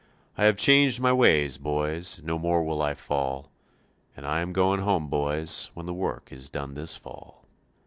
[0.35, 3.51] I have changed my ways, boys, no more will I fall;
[4.17, 7.45] And I am going home, boys, when work is done this fall.